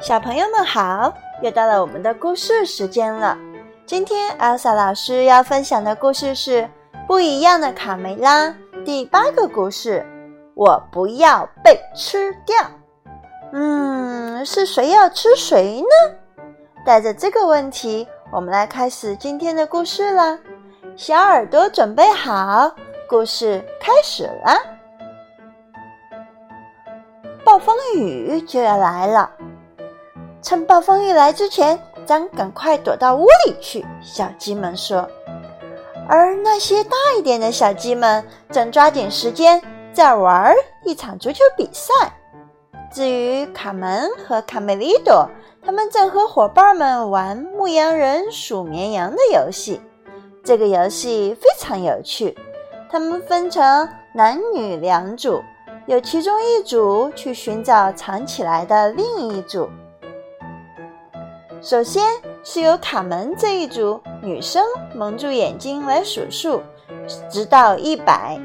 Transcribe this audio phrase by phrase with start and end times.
[0.00, 1.12] 小朋友们好，
[1.42, 3.36] 又到了我们的故事时间了。
[3.84, 6.62] 今天艾莎老师要分享的故事是
[7.06, 8.46] 《不一样的卡梅拉》
[8.82, 10.02] 第八个故事。
[10.54, 12.56] 我不要被吃掉。
[13.52, 16.44] 嗯，是谁要吃谁呢？
[16.86, 20.38] 带着这个问题，我们来开始今天的故事啦。
[20.96, 22.74] 小耳朵准备好，
[23.06, 24.58] 故事开始啦。
[27.44, 29.30] 暴风雨就要来了。
[30.42, 33.84] 趁暴风雨来之前，咱赶快躲到屋里去。
[34.02, 35.06] 小鸡们说。
[36.08, 40.52] 而那些大一点的小鸡们正抓紧时间在玩
[40.84, 41.92] 一场足球比赛。
[42.92, 45.28] 至于卡门和卡梅利多，
[45.64, 49.80] 他们正和伙伴们玩牧羊人数绵羊的游戏。
[50.42, 52.36] 这个游戏非常有趣。
[52.90, 55.40] 他们分成男女两组，
[55.86, 59.68] 有其中一组去寻找藏起来的另一组。
[61.62, 62.02] 首先
[62.42, 66.62] 是由卡门这一组女生蒙住眼睛来数数，
[67.30, 68.40] 直到一百。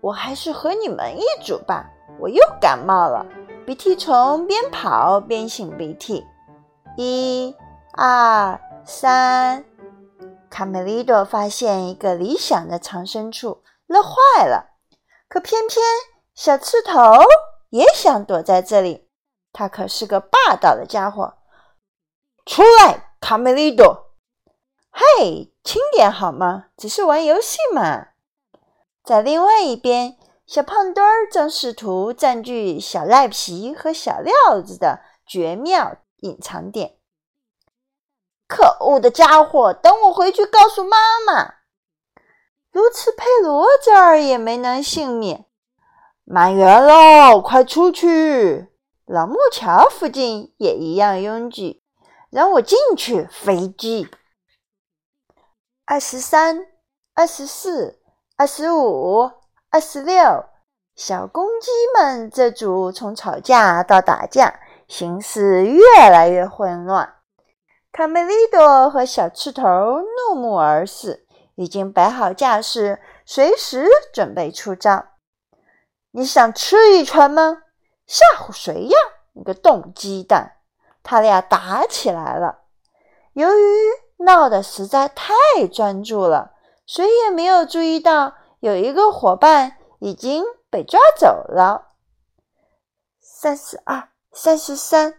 [0.00, 3.26] 我还是和你们一组吧，我又感冒了，
[3.66, 6.24] 鼻涕虫边跑边擤鼻涕。
[6.96, 7.52] 一、
[7.94, 9.64] 二、三，
[10.48, 14.70] 卡梅利多发现一个理想的藏身处，乐坏了。
[15.28, 15.84] 可偏偏
[16.32, 17.00] 小刺头
[17.70, 19.08] 也想躲在这里，
[19.52, 21.34] 他可是个霸道的家伙。
[22.44, 24.10] 出来，卡梅利多！
[24.90, 26.66] 嘿，轻点好吗？
[26.76, 28.08] 只是玩游戏嘛。
[29.04, 36.96] 在另外一边，小胖墩儿正试图占据小赖皮和小料子的绝妙隐藏点。
[38.48, 39.72] 可恶的家伙！
[39.72, 41.54] 等我回去告诉妈妈。
[42.72, 45.46] 卢茨佩罗这儿也没能幸免。
[46.24, 48.68] 满员喽，快出去！
[49.06, 51.81] 老木桥附近也一样拥挤。
[52.32, 54.08] 让我进去，飞机。
[55.84, 56.66] 二十三、
[57.12, 58.00] 二十四、
[58.38, 59.30] 二十五、
[59.68, 60.46] 二十六，
[60.96, 67.16] 小公鸡们这组从吵架到打架，形势越来越混乱。
[67.92, 69.62] 卡梅利多和小刺头
[70.00, 71.26] 怒目而视，
[71.56, 75.04] 已经摆好架势，随时准备出招。
[76.12, 77.64] 你想吃一拳吗？
[78.06, 78.96] 吓唬谁呀？
[79.34, 80.61] 你个冻鸡蛋！
[81.02, 82.60] 他俩打起来了。
[83.32, 83.76] 由于
[84.18, 85.32] 闹得实在太
[85.72, 86.52] 专注了，
[86.86, 91.88] 谁也没有注意到有一个伙伴已经被抓走了。
[93.20, 95.14] 三十二、三十三，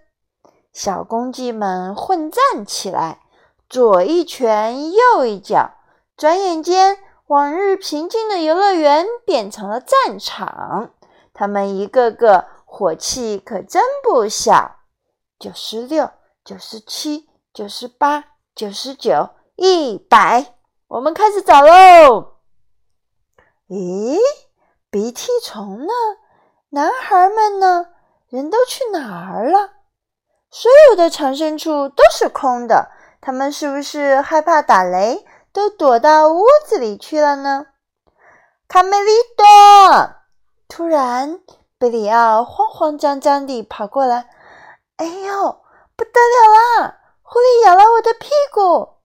[0.71, 3.19] 小公鸡们混战起来，
[3.67, 5.71] 左一拳，右一脚。
[6.15, 10.91] 转眼间，往日平静的游乐园变成了战场。
[11.33, 14.75] 他们一个个火气可真不小。
[15.43, 16.09] 九十六、
[16.45, 18.23] 九十七、九十八、
[18.55, 20.55] 九十九、一百，
[20.87, 22.35] 我们开始找喽！
[23.67, 24.17] 咦，
[24.89, 25.91] 鼻涕虫呢？
[26.69, 27.87] 男孩们呢？
[28.29, 29.71] 人都去哪儿了？
[30.49, 37.65] 所有的藏身处都是空的，他们是不是害怕打雷，都躲到屋子里去了呢？
[38.69, 39.45] 卡梅利多！
[40.69, 41.41] 突然，
[41.77, 44.29] 贝里奥慌慌张张地跑过来。
[44.97, 45.61] 哎呦，
[45.95, 46.99] 不得了啦！
[47.23, 48.97] 狐狸咬了我的屁股，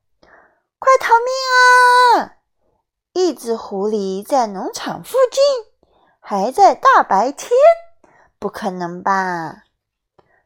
[0.79, 2.37] 快逃命啊！
[3.15, 5.43] 一只狐狸在农场附近，
[6.21, 7.51] 还在大白天，
[8.39, 9.65] 不可能吧？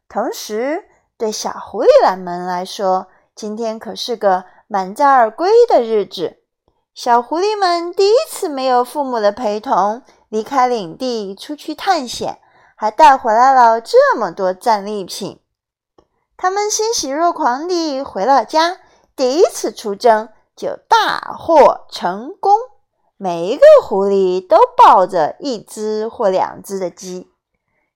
[0.08, 0.84] 同时，
[1.18, 6.38] 对小狐狸们来说，今天可是个满载而归的日子。
[6.94, 12.41] 小狐狸们第一次没有父母的陪同，离开领地出去探险，
[12.82, 15.40] 还带回来了这么多战利品。
[16.36, 18.78] 他们欣喜若狂地回了家，
[19.14, 22.58] 第一次出征就大获成功。
[23.16, 27.30] 每一个狐狸都抱着一只或两只的鸡。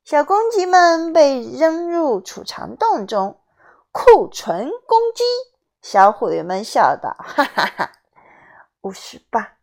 [0.04, 3.40] 小公鸡们被扔入储藏洞中，
[3.90, 5.24] 库存公鸡。
[5.82, 7.90] 小狐狸们笑道：“哈哈哈，
[8.82, 9.54] 五十八，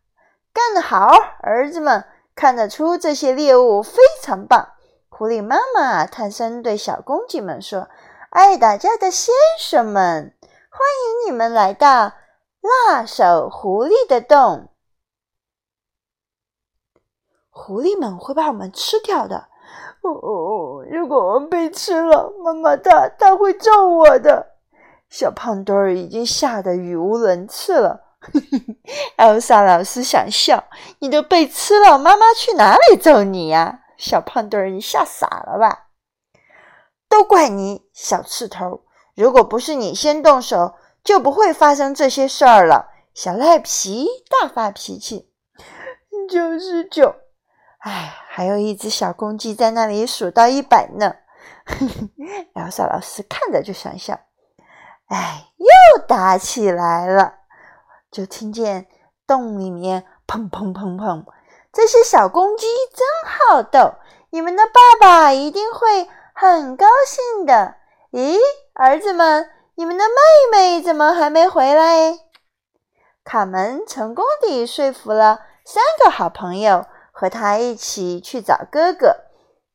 [0.52, 1.08] 干得好，
[1.40, 2.04] 儿子们！
[2.34, 4.72] 看得出这些猎物非常棒。”
[5.16, 7.88] 狐狸妈妈探身对小公鸡们说。
[8.30, 10.34] 爱打架的先生们，
[10.68, 10.80] 欢
[11.28, 12.14] 迎你们来到
[12.88, 14.70] 辣手狐狸的洞。
[17.48, 19.46] 狐狸们会把我们吃掉的。
[20.00, 24.56] 哦，如果我们被吃了，妈妈她她会揍我的。
[25.08, 28.00] 小胖墩儿已经吓得语无伦次了。
[29.14, 30.64] 艾尔莎老师想笑，
[30.98, 33.82] 你都被吃了，妈妈去哪里揍你呀？
[34.04, 35.86] 小胖墩儿，你吓傻了吧？
[37.08, 38.84] 都怪你，小刺头！
[39.14, 42.90] 如果不是你先动手，就不会发生这些事儿了。
[43.14, 45.32] 小赖皮大发脾气，
[46.28, 47.14] 九十九。
[47.78, 51.16] 哎，还有一只小公鸡在那里数到一百呢。
[52.56, 54.20] 姚少老师看着就想笑。
[55.06, 57.36] 哎，又打起来了，
[58.10, 58.86] 就听见
[59.26, 61.24] 洞里面砰砰砰砰。
[61.74, 63.94] 这些小公鸡真好斗，
[64.30, 67.74] 你们的爸爸一定会很高兴的。
[68.12, 68.38] 咦，
[68.74, 70.12] 儿子们，你们的妹
[70.52, 72.16] 妹怎么还没回来？
[73.24, 79.16] 卡门成功地说服了三个好朋友和他一起去找哥哥，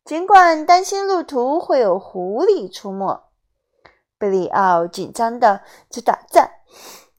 [0.05, 3.23] 尽管担心路途会有狐狸出没。
[4.17, 6.49] 贝里奥紧张的直打颤，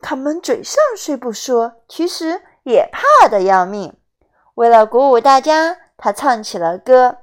[0.00, 3.99] 卡门嘴上虽不说，其实也怕的要命。
[4.60, 7.16] 为了鼓舞大家，他唱起了歌：“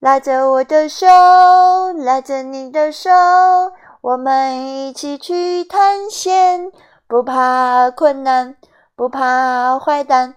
[0.00, 1.06] 拉着我的手，
[1.92, 3.12] 拉着你的手，
[4.00, 6.72] 我们一起去探险，
[7.06, 8.56] 不怕困难，
[8.96, 10.34] 不怕坏蛋。”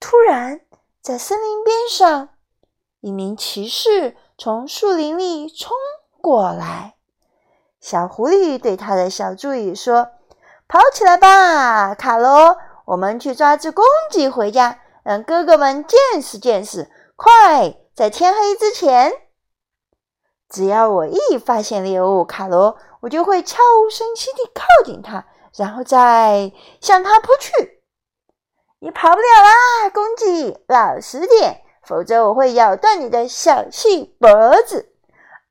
[0.00, 0.60] 突然，
[1.00, 2.30] 在森林边上，
[3.00, 5.70] 一名骑士从树林里冲
[6.20, 6.96] 过来。
[7.80, 10.08] 小狐狸对他的小助理说
[10.66, 12.56] ：“跑起来吧，卡罗，
[12.86, 16.90] 我们去抓只公鸡回家。”让哥哥们见识见识！
[17.16, 19.12] 快，在天黑之前，
[20.48, 27.82] 只要我一发现猎物，卡罗，我就会悄无声息地靠近它，然后再向它扑去。
[28.78, 34.28] 你跑不了啦，公鸡，老实点，否则我会咬断你的小细脖
[34.62, 34.94] 子！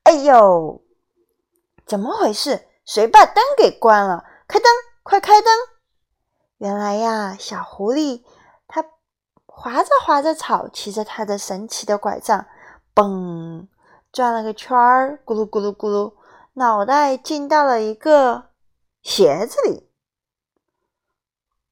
[0.02, 0.82] 哎呦，
[1.86, 2.66] 怎么回事？
[2.84, 4.24] 谁把灯给关了？
[4.48, 4.72] 开灯，
[5.04, 5.52] 快开灯！
[6.58, 8.24] 原来呀，小狐狸。
[9.60, 12.46] 划着划着草，骑着他的神奇的拐杖，
[12.94, 13.66] 嘣，
[14.10, 16.14] 转了个圈儿，咕噜咕噜咕噜，
[16.54, 18.52] 脑袋进到了一个
[19.02, 19.90] 鞋子里。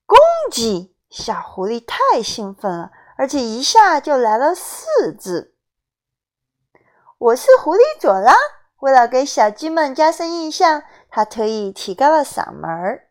[0.05, 0.19] 公
[0.51, 5.55] 鸡，小狐狸太兴奋了，而且一下就来了四只。
[7.17, 8.35] 我是狐狸佐拉，
[8.81, 13.08] 为了给小鸡们加深印象，他特意提高了嗓门儿。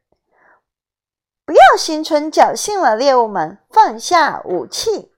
[1.48, 5.14] 不要心存侥幸了，猎物们，放下武器。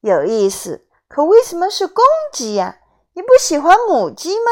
[0.00, 2.78] 有意思，可为什么是公鸡呀？
[3.12, 4.50] 你不喜欢母鸡吗？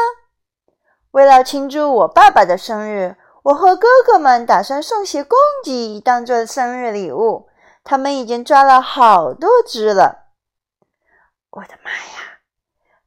[1.09, 7.49] 为了庆祝我爸爸的生日，我和哥哥们打算送些公鸡当做生日礼物。
[7.83, 10.27] 他们已经抓了好多只了。
[11.49, 12.37] 我的妈呀！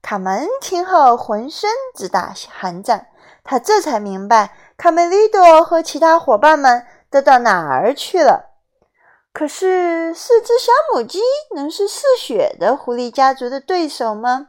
[0.02, 3.06] 卡门听后浑身直打寒战，
[3.44, 6.84] 他这才明白卡梅利多和其他伙伴们。
[7.14, 8.50] 都到哪儿去了？
[9.32, 11.20] 可是四只小母鸡
[11.54, 14.48] 能是嗜血的狐狸家族的对手吗？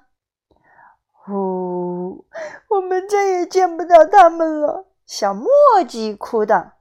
[1.27, 2.25] 呜，
[2.69, 4.87] 我们再也见不到它们了。
[5.05, 5.47] 小墨
[5.87, 6.71] 鸡哭道：“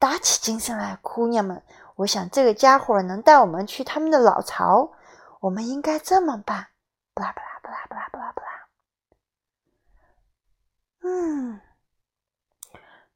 [0.00, 1.62] 打起精神来，姑娘们！
[1.96, 4.92] 我想这个家伙能带我们去他们的老巢。
[5.40, 6.68] 我们应该这么办。”
[7.12, 8.48] 巴拉巴拉巴拉巴拉巴拉巴拉。
[11.02, 11.60] 嗯，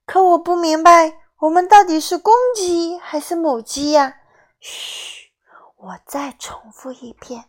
[0.05, 1.24] 可我不明白。
[1.41, 4.15] 我们到底是公鸡还是母鸡呀？
[4.61, 5.31] 嘘，
[5.77, 7.45] 我再重复一遍，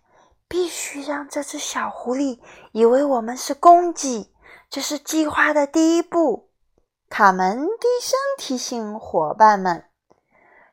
[0.48, 2.40] 必须让这只小狐狸
[2.72, 4.34] 以为我们是公鸡。
[4.70, 6.50] 这是计划的第一步。
[7.10, 9.86] 卡门低声提醒伙伴们：“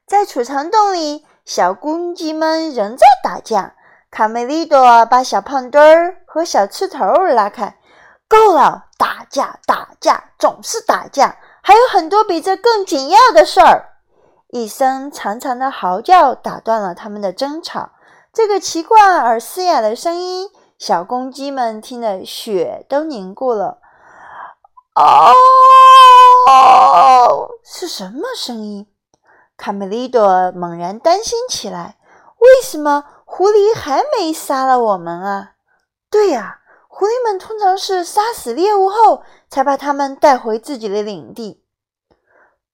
[0.07, 3.77] 在储藏洞里，小公鸡们仍在打架。”
[4.11, 7.79] 卡梅利多把小胖墩儿和小刺头拉开。
[8.27, 11.37] 够了，打架，打架，总是打架。
[11.63, 13.91] 还有很多比这更紧要的事儿！
[14.49, 17.91] 一声长长的嚎叫打断了他们的争吵。
[18.33, 23.79] 这个奇怪而嘶哑的声音，小公鸡们听得血都凝固了。
[24.97, 25.35] 哦，
[27.65, 28.89] 是什么声音？
[29.57, 31.97] 卡梅利多猛然担心起来。
[32.39, 35.53] 为什么狐狸还没杀了我们啊？
[36.11, 36.59] 对呀。
[36.95, 41.63] 狐狸们通常是杀死猎物后，才把他们带回自己的领地。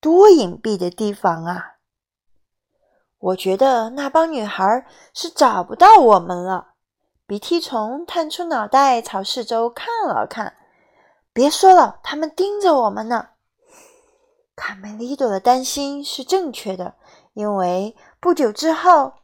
[0.00, 1.78] 多隐蔽的地方啊！
[3.18, 6.74] 我觉得那帮女孩是找不到我们了。
[7.26, 10.56] 鼻涕虫探出脑袋朝四周看了看。
[11.32, 13.30] 别说了，他们盯着我们呢。
[14.54, 16.94] 卡梅利多的担心是正确的，
[17.32, 19.14] 因为不久之后。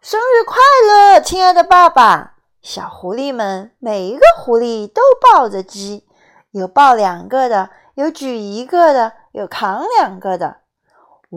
[0.00, 2.33] 生日快乐，亲爱的爸爸！
[2.64, 6.08] 小狐狸们，每一个狐狸都抱着鸡，
[6.50, 10.62] 有抱两个的，有举一个的，有扛两个的。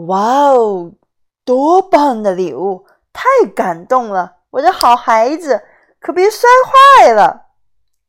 [0.06, 0.92] 哇哦，
[1.44, 2.86] 多棒的礼物！
[3.12, 5.62] 太感动了，我的好孩子！
[6.00, 7.48] 可别摔坏了。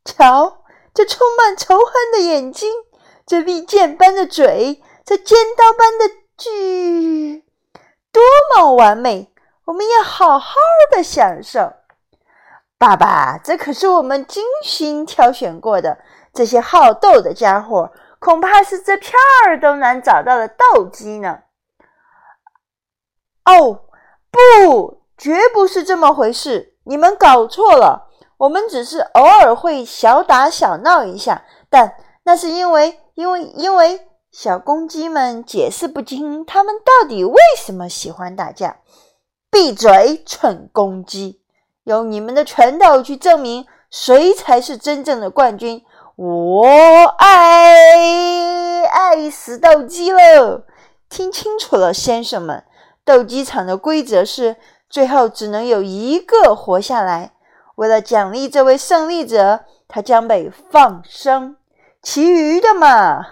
[0.06, 2.72] 瞧，这充满仇恨的眼睛，
[3.26, 7.44] 这利剑般的嘴，这尖刀般的锯，
[8.14, 8.24] 多
[8.56, 9.30] 么完美！
[9.66, 10.56] 我们要好好
[10.96, 11.74] 的享受。
[12.80, 15.98] 爸爸，这可是我们精心挑选过的。
[16.34, 19.12] 这些好斗的家伙，恐怕是这片
[19.46, 21.42] 儿都难找到的斗鸡呢。
[23.44, 23.82] 哦，
[24.32, 26.78] 不，绝不是这么回事。
[26.86, 28.08] 你们搞错了。
[28.38, 38.78] 我们只是偶尔会小打小闹一下，但那是因为，因为，因为小公鸡们解释不清，他们到底为什么喜欢打架。
[39.52, 41.42] 闭嘴，蠢公鸡！
[41.84, 45.84] 用你们的拳头去证明谁才是真正的冠军。
[46.16, 46.66] 我
[47.18, 50.66] 爱爱死斗鸡了！
[51.08, 52.64] 听清楚了，先生们，
[53.06, 54.58] 斗鸡场的规则是
[54.90, 57.32] 最后只能有一个活下来。
[57.76, 61.56] 为了奖励这位胜利者，他将被放生，
[62.04, 63.28] 其余的嘛，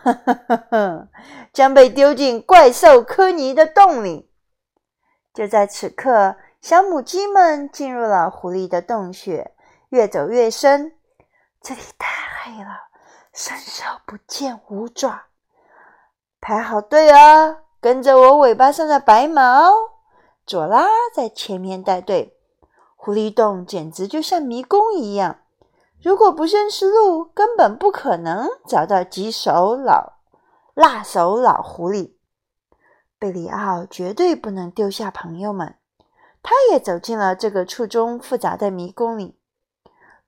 [1.52, 4.30] 将被丢进怪兽科尼的洞里。
[5.34, 9.54] 就在此刻，小母鸡们进入了狐狸的洞穴，
[9.90, 10.98] 越走越深。
[11.62, 12.08] 这里太
[12.44, 12.70] 黑了，
[13.34, 15.24] 伸手不见五爪。
[16.42, 19.72] 排好队啊，跟着我尾巴上的白毛，
[20.46, 22.38] 佐拉在前面带队。
[22.96, 25.40] 狐狸洞简直就像迷宫一样，
[26.02, 30.14] 如果不认识路，根本不可能找到棘手老
[30.74, 32.16] 辣手老狐狸。
[33.20, 35.76] 贝里奥绝对不能丢下朋友们，
[36.50, 39.38] 他也走进了这个错综复杂的迷宫里。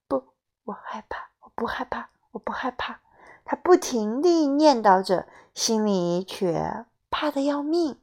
[0.05, 0.33] 不，
[0.65, 2.99] 我害怕，我不害怕，我不害怕。
[3.45, 8.01] 他不停地念叨着，心里却怕得要命，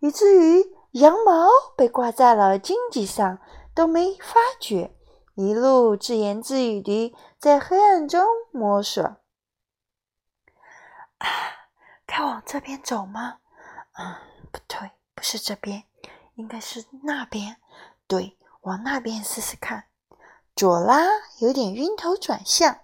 [0.00, 3.38] 以至于羊毛被挂在了荆棘上。
[3.74, 4.94] 都没发觉，
[5.34, 9.02] 一路自言自语地在黑暗中摸索。
[9.02, 9.16] 啊，
[12.04, 13.38] 该往这边走吗？
[13.92, 14.16] 嗯，
[14.52, 15.84] 不对，不是这边，
[16.38, 17.56] 应该是那边。
[18.06, 19.86] 对，往那边试试看。
[20.54, 21.04] 佐拉
[21.40, 22.78] 有点晕头转向。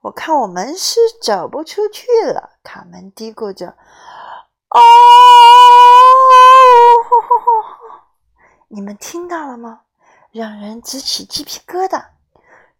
[0.00, 2.58] 我看我们是走不出去了。
[2.62, 3.76] 卡门嘀咕着
[4.70, 4.80] ：“哦，
[8.68, 9.82] 你们听到了吗？”
[10.32, 12.06] 让人直起鸡皮疙瘩。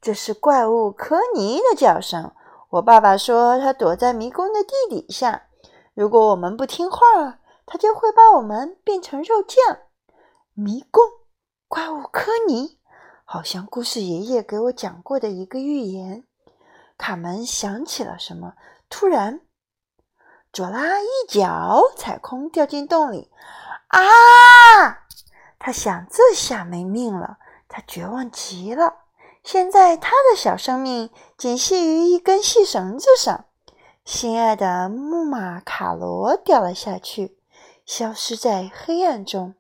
[0.01, 2.33] 这是怪物科尼的叫声。
[2.71, 5.43] 我爸爸说，他躲在迷宫的地底下。
[5.93, 9.79] 如果我们不听话，他就会把我们变成肉酱。
[10.53, 11.03] 迷宫，
[11.69, 12.79] 怪物科尼，
[13.25, 16.25] 好像故事爷爷给我讲过的一个寓言。
[16.97, 18.55] 卡门想起了什么，
[18.89, 19.41] 突然，
[20.53, 23.31] 佐拉一脚踩空，掉进洞里。
[23.89, 25.07] 啊！
[25.59, 27.39] 他想，这下没命了。
[27.69, 29.05] 他绝望极了。
[29.43, 33.47] 现在他的小生命仅系于一根细绳子上。
[34.05, 37.39] 心爱的木马卡罗掉了下去，
[37.85, 39.55] 消失在黑暗中。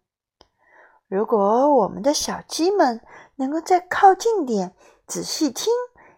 [1.09, 3.01] 如果我们的小鸡们
[3.37, 4.75] 能够再靠近点，
[5.07, 5.73] 仔细听，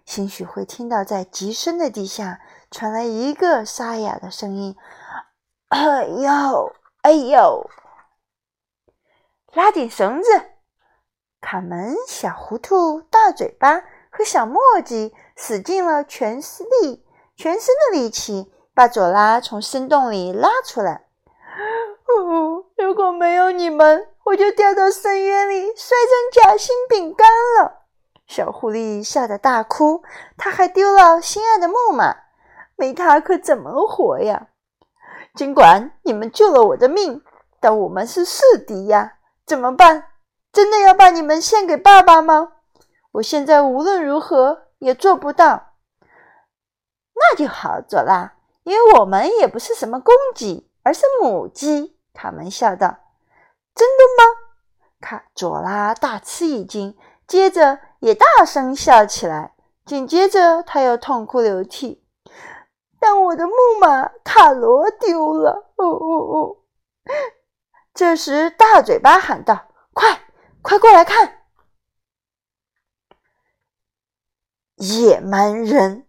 [0.04, 4.76] 兴许会听到在极深的地下传来一个沙哑的声音
[5.68, 6.72] ：“哎呦，
[7.02, 7.68] 哎呦！”
[9.52, 10.28] 拉紧绳子。
[11.40, 17.04] 卡门、小糊涂、大嘴巴和小墨迹使尽了全身力、
[17.36, 21.05] 全身的力气，把佐拉从深洞里拉出来。
[22.96, 27.28] 如果没有你们，我就掉到深渊里，摔成夹心饼干
[27.60, 27.82] 了。
[28.26, 30.02] 小狐狸吓得大哭，
[30.38, 32.16] 他还丢了心爱的木马，
[32.74, 34.46] 没他可怎么活呀？
[35.34, 37.22] 尽管你们救了我的命，
[37.60, 40.04] 但我们是世敌呀，怎么办？
[40.50, 42.52] 真的要把你们献给爸爸吗？
[43.12, 45.74] 我现在无论如何也做不到。
[47.14, 51.94] 那就好，佐拉，因为我们也不是什么公鸡，而是母鸡。
[52.16, 52.98] 卡门笑道
[53.76, 54.24] ：“真的吗？”
[55.00, 56.96] 卡佐拉大吃一惊，
[57.26, 59.54] 接着也大声笑起来。
[59.84, 62.02] 紧接着，他又痛哭流涕
[62.98, 66.56] ：“但我的木马卡罗丢了！”哦哦哦！
[67.92, 70.22] 这时，大嘴巴喊道：“快！”
[70.62, 71.44] 快过来看，
[74.74, 76.08] 野蛮人！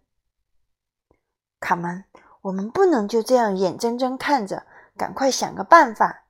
[1.60, 2.04] 卡门，
[2.40, 4.66] 我们不能就这样眼睁睁看着，
[4.98, 6.24] 赶快想个办法。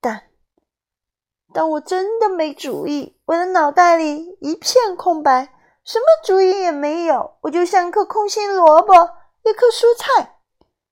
[0.00, 0.24] 但，
[1.54, 7.36] 但我真的没主意，我的脑袋里一片空白，什么主意也没有。
[7.40, 8.92] 我就像颗空心萝卜，
[9.44, 10.40] 一颗蔬菜。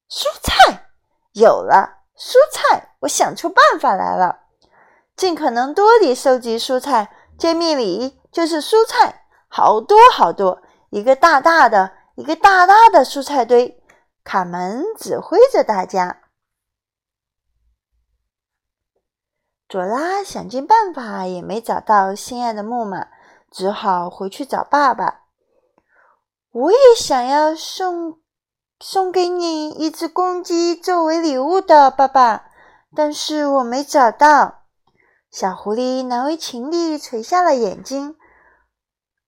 [0.09, 0.91] 蔬菜
[1.33, 2.95] 有了，蔬菜！
[3.01, 4.41] 我想出办法来了。
[5.17, 13.83] 尽可能多地收集蔬菜，揭秘里就是蔬菜，好多好多，一个大大的，一个大大的蔬菜堆。
[14.25, 16.22] 卡门指挥着大家。
[19.73, 23.07] 佐拉想尽办法也没找到心爱的木马，
[23.51, 25.23] 只好回去找爸爸。
[26.51, 28.19] 我也想要送
[28.79, 32.51] 送给你一只公鸡作为礼物的，爸爸，
[32.95, 34.65] 但是我没找到。
[35.31, 38.17] 小狐狸难为情地垂下了眼睛。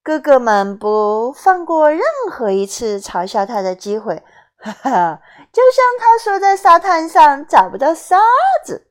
[0.03, 4.23] 哥哥们不放过任何一次嘲笑他的机会，
[4.59, 5.21] 哈哈！
[5.51, 8.19] 就像他说在沙滩上找不到沙
[8.63, 8.91] 子。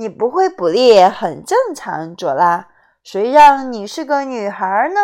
[0.00, 2.68] 你不会捕猎很正常，佐拉。
[3.02, 5.00] 谁让你是个女孩呢？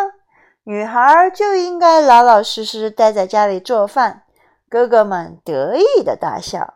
[0.63, 4.23] 女孩就应该老老实实待在家里做饭。
[4.69, 6.75] 哥哥们得意的大笑。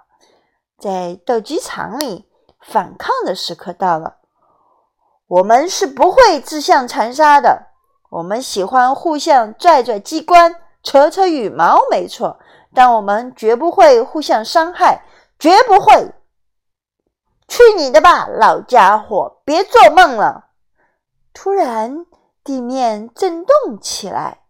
[0.78, 2.28] 在斗鸡场里，
[2.60, 4.18] 反抗的时刻到了。
[5.30, 7.68] 我们是不会自相残杀的。
[8.10, 12.38] 我们喜欢互相拽拽机关、扯扯羽毛，没错。
[12.74, 15.04] 但我们绝不会互相伤害，
[15.40, 16.14] 绝不会。
[17.50, 19.41] 去你的吧，老家伙！
[19.44, 20.51] 别做梦了！
[21.34, 22.06] 突然，
[22.44, 24.44] 地面震动起来。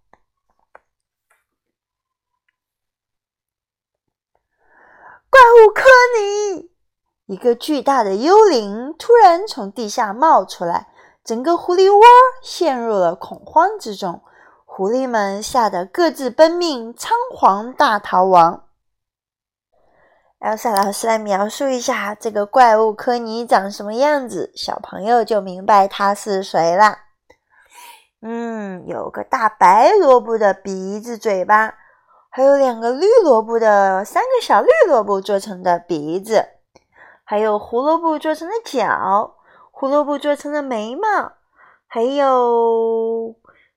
[5.29, 5.83] 怪物科
[6.19, 6.69] 尼！
[7.27, 10.89] 一个巨大的幽灵突然从地下冒出来，
[11.23, 12.03] 整个狐狸窝
[12.41, 14.21] 陷入了恐慌之中。
[14.65, 18.68] 狐狸们吓得各自奔命，仓皇大逃亡。
[20.39, 26.97] 艾莎老师来描述一下这个怪物科尼长什么样子，小朋友就明白他是谁了。
[28.21, 31.75] 嗯，有个大白萝卜的鼻子、嘴巴，
[32.29, 36.45] 还有两个绿萝卜的三个小绿萝卜做成的鼻子，
[37.25, 39.35] 还有胡萝卜做成的脚，
[39.71, 41.33] 胡萝卜做成的眉毛，
[41.85, 43.35] 还有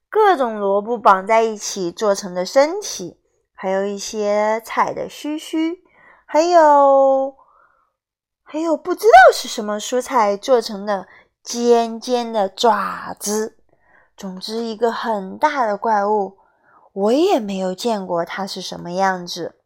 [0.08, 3.18] 各种萝卜绑在一起做成的身体，
[3.52, 5.81] 还有一些菜的须须。
[6.32, 7.36] 还有，
[8.42, 11.06] 还有不知道是什么蔬菜做成的
[11.42, 13.58] 尖尖的爪子。
[14.16, 16.38] 总之，一个很大的怪物，
[16.94, 19.60] 我也没有见过它是什么样子。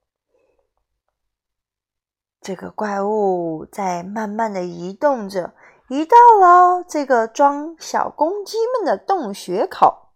[2.41, 5.55] 这个怪物在慢慢的移动着，
[5.89, 10.09] 移到了这个装小公鸡们的洞穴口，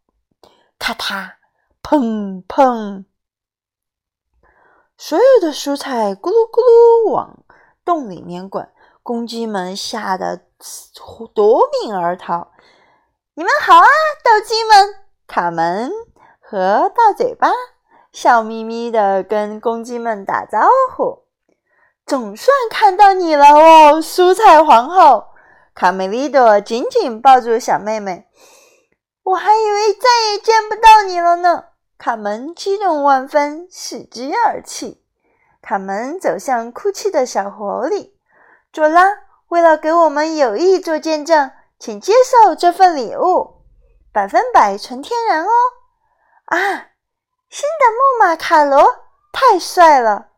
[0.80, 1.34] 咔嗒，
[1.80, 3.04] 砰砰。
[5.02, 7.38] 所有的蔬菜咕噜咕噜往
[7.86, 8.70] 洞里面滚，
[9.02, 10.42] 公鸡们吓得
[11.34, 12.50] 夺命而逃。
[13.32, 13.88] 你们好啊，
[14.22, 14.94] 斗鸡们！
[15.26, 15.90] 卡门
[16.38, 17.50] 和大嘴巴
[18.12, 21.24] 笑眯眯的跟公鸡们打招呼。
[22.04, 25.28] 总算看到你了哦，蔬菜皇后！
[25.74, 28.26] 卡梅利多紧紧抱住小妹妹。
[29.22, 31.69] 我还以为再也见不到你了呢。
[32.00, 35.04] 卡门激动万分，喜极而泣。
[35.60, 38.12] 卡门走向哭泣的小狐狸，
[38.72, 43.66] 佐拉，为了给我们友谊做见证，请接受这份礼物，
[44.14, 45.50] 百分百纯天然哦！
[46.46, 46.56] 啊，
[47.50, 48.82] 新的木马卡罗
[49.30, 50.28] 太帅了！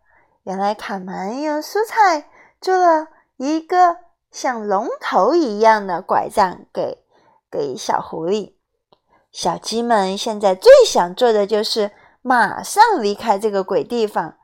[0.42, 2.28] 原来卡门用蔬菜
[2.60, 3.98] 做了一个
[4.32, 7.04] 像龙头一样的拐杖给
[7.48, 8.56] 给小狐狸。
[9.32, 11.90] 小鸡们现在最想做的就是
[12.20, 14.36] 马上离开这个鬼地方。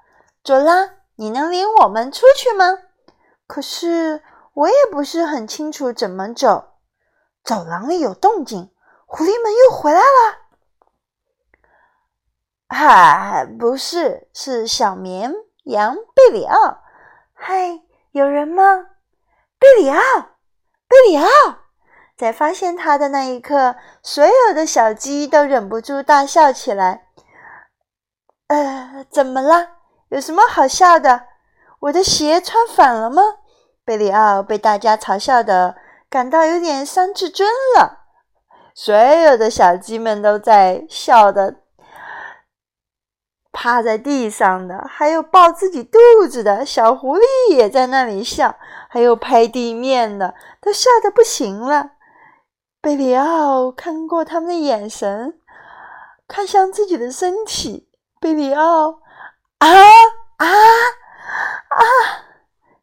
[0.42, 2.78] 佐拉，你能领我们出去吗？
[3.46, 4.22] 可是
[4.54, 6.70] 我也不是很清楚怎么走。
[7.44, 8.70] 走廊里有动静，
[9.06, 10.38] 狐狸们又回来了。
[12.68, 16.82] 哈，不是，是小绵羊贝里奥。
[17.34, 18.86] 嗨，有人吗？
[19.58, 19.98] 贝里奥，
[20.88, 21.28] 贝里奥。
[22.18, 27.06] 在发现他的那一刻，所有的小鸡都忍不住大笑起来。
[28.48, 29.68] 呃，怎么了？
[30.08, 31.26] 有什么好笑的？
[31.78, 33.22] 我的鞋穿反了吗？
[33.84, 35.76] 贝里奥被大家嘲笑的
[36.10, 38.00] 感到有点伤自尊了。
[38.74, 41.60] 所有的小鸡们都在笑的，
[43.52, 48.56] 趴在地上的，还有抱自己肚子的小狐狸也在那里笑，
[48.88, 51.92] 还有拍地面的，都笑得不行了。
[52.80, 55.40] 贝里奥看过他们的眼神，
[56.28, 57.88] 看向自己的身体。
[58.20, 59.00] 贝里奥，
[59.58, 59.68] 啊
[60.36, 61.82] 啊啊！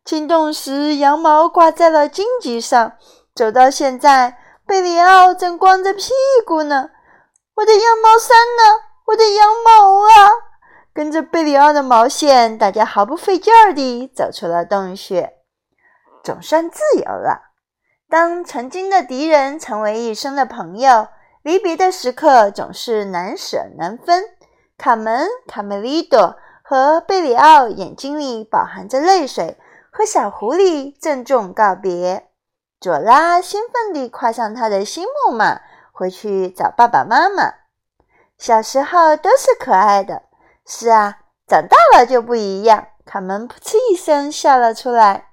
[0.04, 2.98] 惊动时，羊毛挂在了荆棘上。
[3.34, 6.12] 走到现在，贝里奥正光着屁
[6.46, 6.90] 股呢。
[7.56, 8.82] 我的羊毛衫呢？
[9.06, 10.30] 我的羊毛啊！
[10.94, 15.38] 跟着贝里奥的毛线，大家毫不费劲儿地走出了洞穴，
[16.22, 17.55] 总算自由了。
[18.10, 21.08] 当曾经的敌人成为一生的朋友，
[21.42, 24.24] 离别的时刻总是难舍难分。
[24.78, 29.58] 卡门、卡梅利多和贝里奥眼睛里饱含着泪水，
[29.92, 32.28] 和小狐狸郑重告别。
[32.80, 37.54] 佐拉兴奋地跨上他的新木马，回去找爸爸妈妈。
[38.38, 40.24] 小时候都是可爱的，
[40.66, 42.88] 是啊，长大了就不一样。
[43.06, 45.30] 卡门噗嗤一声笑了出来。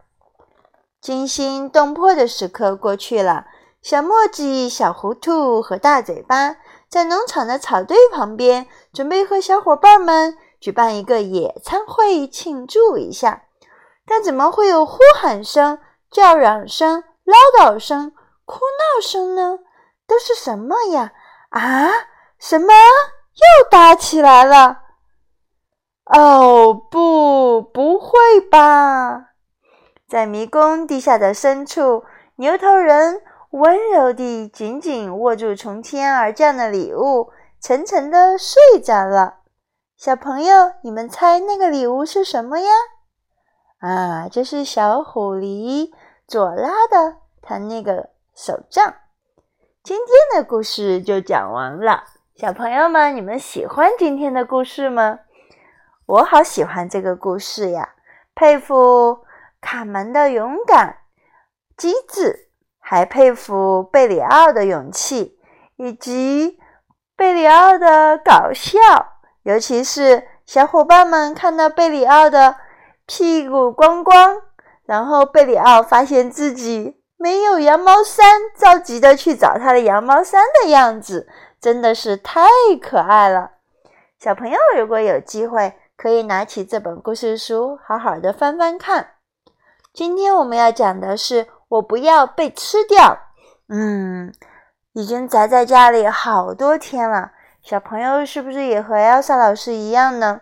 [1.03, 3.47] 惊心动魄的时刻过去了，
[3.83, 13.43] 小墨迹、小糊涂和大嘴巴在农场的草堆旁边，准备和小伙伴们举办一个野餐会庆祝一下。
[14.07, 18.13] 但怎么会有呼喊声、叫嚷声、唠叨声、
[18.45, 19.59] 哭闹声呢？
[20.07, 21.13] 都是什么呀？
[21.51, 21.91] 啊，
[22.39, 22.73] 什么？
[22.73, 24.79] 又打起来了？
[26.05, 29.32] 哦，不，不会吧！
[30.13, 32.05] 在迷宫地下的深处，
[32.37, 39.37] 牛头人温柔地紧紧握住从天而降的礼物，沉沉地睡着了。
[39.97, 42.69] 小朋友，你们猜那个礼物是什么呀？
[43.79, 45.91] 啊，这是小狐狸
[46.27, 48.95] 佐拉的他那个手杖。
[49.83, 52.05] 今天的故事就讲完了，
[52.37, 55.21] 小朋友们，你们喜欢今天的故事吗？
[56.05, 57.95] 我好喜欢这个故事呀，
[58.35, 59.25] 佩服。
[59.63, 60.99] 卡门的勇敢、
[61.79, 65.39] 机智，还佩服贝里奥的勇气，
[65.77, 66.59] 以及
[67.17, 68.79] 贝里奥的搞笑。
[69.45, 72.57] 尤其是小伙伴们看到贝里奥的
[73.07, 74.37] 屁股光光，
[74.85, 81.29] 然后贝里奥发现自己没有羊毛衫，着急的去找他的羊毛衫的样子，
[81.61, 82.43] 真的是太
[82.81, 83.53] 可爱了。
[84.19, 89.12] 小朋友如果有机会，可以拿起这本故事书，好好的翻翻看。
[89.93, 93.19] 今天我们要讲的是，我不要被吃掉。
[93.69, 94.33] 嗯，
[94.95, 100.41] 已经宅在家里好多天了，小朋友是不是也和 Elsa 老师一样呢？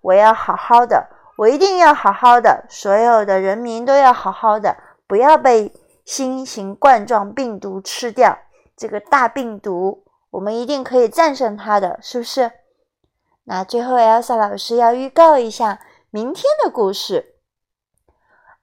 [0.00, 1.06] 我要好好的，
[1.36, 5.72] 我一定要好好的，所有的人民都要好好的，不要被
[6.04, 8.36] 新型冠状病毒吃掉。
[8.76, 12.50] 这个大病毒，我们一定可以战胜它的，是不是？
[13.44, 15.78] 那最后，Elsa 老师要预告一下
[16.10, 17.36] 明天的故事。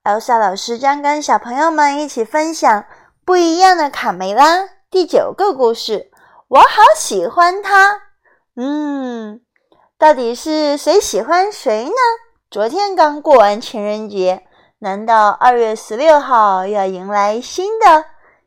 [0.06, 2.84] Elsa 老师将跟小朋友们一起分享
[3.24, 6.12] 不一样的卡梅拉第九个故事。
[6.46, 8.02] 我好喜欢它。
[8.54, 9.40] 嗯，
[9.98, 11.96] 到底是谁喜欢谁呢？
[12.48, 14.46] 昨天刚过完情人节，
[14.78, 18.04] 难道二月十六号要迎来新的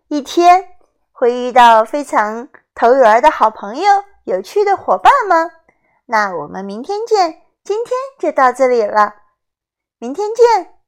[0.07, 0.63] 一天，
[1.11, 5.51] 会遇到非常投缘的好朋友、有趣的伙伴吗？
[6.05, 7.41] 那我们明天见。
[7.65, 9.15] 今天就到这里了，
[9.99, 10.78] 明天见。